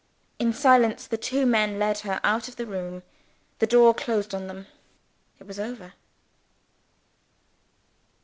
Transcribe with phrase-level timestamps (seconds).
[0.39, 3.03] In silence, the two men led her out of the room.
[3.59, 4.65] The door closed on them.
[5.39, 5.93] It was over.